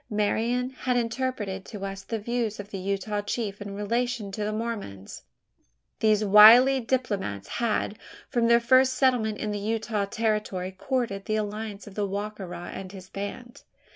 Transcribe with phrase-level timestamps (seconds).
[0.09, 4.51] Marian had interpreted to us the views of the Utah chief in relation to the
[4.51, 5.21] Mormons.
[5.99, 11.85] These wily diplomatists had, from their first settlement in the Utah territory, courted the alliance
[11.85, 13.61] of Wa ka ra and his band.